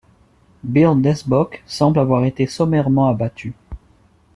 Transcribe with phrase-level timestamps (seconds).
[0.63, 3.53] Birl Desbok semble avoir été sommairement abattu.